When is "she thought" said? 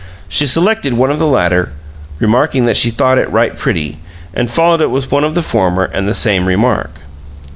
2.75-3.19